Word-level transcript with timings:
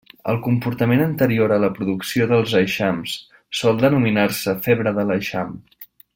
El 0.31 0.37
comportament 0.45 1.03
anterior 1.07 1.53
a 1.57 1.59
la 1.65 1.69
producció 1.75 2.27
dels 2.31 2.55
eixams 2.61 3.13
sol 3.61 3.79
denominar-se 3.85 4.57
febre 4.69 4.95
de 4.99 5.07
l'eixam. 5.13 5.55